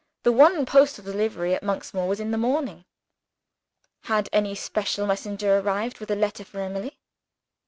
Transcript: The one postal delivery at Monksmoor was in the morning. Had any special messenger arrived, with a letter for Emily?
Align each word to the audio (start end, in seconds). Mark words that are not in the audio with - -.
The 0.23 0.31
one 0.31 0.65
postal 0.65 1.03
delivery 1.05 1.53
at 1.53 1.61
Monksmoor 1.61 2.07
was 2.07 2.19
in 2.19 2.31
the 2.31 2.37
morning. 2.39 2.85
Had 4.05 4.29
any 4.33 4.55
special 4.55 5.05
messenger 5.05 5.59
arrived, 5.59 5.99
with 5.99 6.09
a 6.09 6.15
letter 6.15 6.43
for 6.43 6.59
Emily? 6.59 6.97